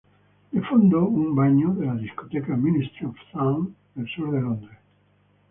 De 0.51 0.59
fondo, 0.67 1.05
un 1.05 1.35
baño 1.35 1.75
de 1.75 1.85
la 1.85 1.93
discoteca 1.93 2.57
Ministry 2.57 3.05
of 3.05 3.15
Sound, 3.31 3.75
del 3.93 4.07
sur 4.07 4.31
de 4.31 4.41
Londres. 4.41 4.79